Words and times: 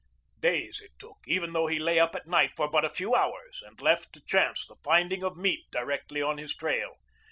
Days 0.39 0.81
it 0.83 0.97
took, 0.97 1.19
even 1.27 1.53
though 1.53 1.67
he 1.67 1.77
lay 1.77 1.99
up 1.99 2.15
at 2.15 2.25
night 2.25 2.53
for 2.55 2.67
but 2.67 2.83
a 2.83 2.89
few 2.89 3.13
hours 3.13 3.61
and 3.63 3.79
left 3.79 4.13
to 4.13 4.25
chance 4.25 4.65
the 4.65 4.77
finding 4.83 5.21
of 5.23 5.37
meat 5.37 5.65
directly 5.69 6.23
on 6.23 6.39
his 6.39 6.55
trail. 6.55 6.95